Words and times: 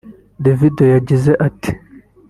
Davido 0.43 0.83
Yagize 0.93 1.31
ati 1.47 1.71